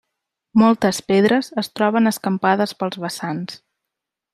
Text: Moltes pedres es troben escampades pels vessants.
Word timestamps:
Moltes 0.61 1.01
pedres 1.11 1.51
es 1.65 1.71
troben 1.81 2.13
escampades 2.15 2.77
pels 2.83 3.01
vessants. 3.09 3.63